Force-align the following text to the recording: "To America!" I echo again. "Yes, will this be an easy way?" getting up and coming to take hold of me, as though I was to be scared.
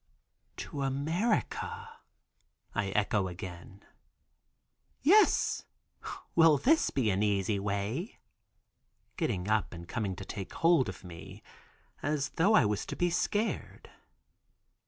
"To 0.57 0.81
America!" 0.81 1.87
I 2.73 2.87
echo 2.89 3.27
again. 3.27 3.83
"Yes, 5.03 5.65
will 6.35 6.57
this 6.57 6.89
be 6.89 7.11
an 7.11 7.21
easy 7.21 7.59
way?" 7.59 8.17
getting 9.15 9.47
up 9.47 9.73
and 9.73 9.87
coming 9.87 10.15
to 10.15 10.25
take 10.25 10.53
hold 10.53 10.89
of 10.89 11.03
me, 11.03 11.43
as 12.01 12.29
though 12.29 12.55
I 12.55 12.65
was 12.65 12.83
to 12.87 12.95
be 12.95 13.11
scared. 13.11 13.91